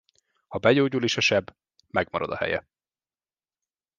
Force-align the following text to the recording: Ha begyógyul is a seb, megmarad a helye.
Ha 0.47 0.57
begyógyul 0.57 1.03
is 1.03 1.17
a 1.17 1.19
seb, 1.21 1.53
megmarad 1.87 2.29
a 2.31 2.35
helye. 2.35 2.67